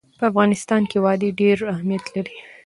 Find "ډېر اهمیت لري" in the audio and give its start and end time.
1.41-2.35